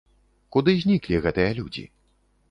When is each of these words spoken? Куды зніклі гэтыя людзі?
Куды 0.55 0.73
зніклі 0.83 1.19
гэтыя 1.25 1.51
людзі? 1.59 1.83